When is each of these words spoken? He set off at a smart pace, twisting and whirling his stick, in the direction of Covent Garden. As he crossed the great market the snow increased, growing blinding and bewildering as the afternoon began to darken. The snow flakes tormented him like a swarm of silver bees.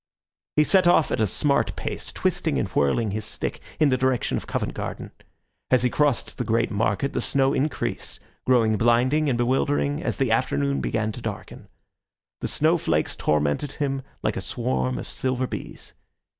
He 0.55 0.63
set 0.63 0.87
off 0.87 1.11
at 1.11 1.21
a 1.21 1.27
smart 1.27 1.75
pace, 1.75 2.11
twisting 2.11 2.57
and 2.57 2.67
whirling 2.69 3.11
his 3.11 3.23
stick, 3.23 3.61
in 3.79 3.89
the 3.89 3.97
direction 3.99 4.35
of 4.35 4.47
Covent 4.47 4.73
Garden. 4.73 5.11
As 5.69 5.83
he 5.83 5.91
crossed 5.91 6.39
the 6.39 6.43
great 6.43 6.71
market 6.71 7.13
the 7.13 7.21
snow 7.21 7.53
increased, 7.53 8.19
growing 8.43 8.77
blinding 8.77 9.29
and 9.29 9.37
bewildering 9.37 10.01
as 10.01 10.17
the 10.17 10.31
afternoon 10.31 10.81
began 10.81 11.11
to 11.11 11.21
darken. 11.21 11.67
The 12.39 12.47
snow 12.47 12.79
flakes 12.79 13.15
tormented 13.15 13.73
him 13.73 14.01
like 14.23 14.35
a 14.37 14.41
swarm 14.41 14.97
of 14.97 15.07
silver 15.07 15.45
bees. 15.45 15.93